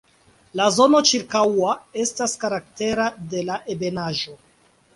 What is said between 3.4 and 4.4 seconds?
la ebenaĵo.